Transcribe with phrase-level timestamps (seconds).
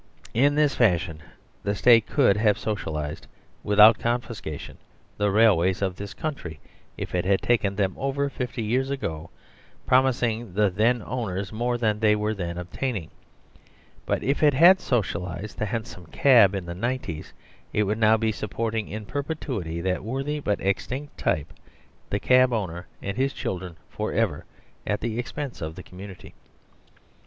[0.33, 1.19] In this fashion
[1.61, 3.27] the State could have "socialised"
[3.71, 4.79] without confiscation
[5.15, 6.59] the railways of this country
[6.97, 9.29] if it had taken them over fifty years ago,
[9.85, 13.11] promising the then owners more than they were then obtaining.
[14.07, 17.31] But if it had socialised the han som cab in the nineties,
[17.71, 21.53] it would now be supporting in per petuity that worthy but extinct type
[22.09, 24.45] the cab owner (and his children for ever)
[24.87, 26.33] at the expense of the community.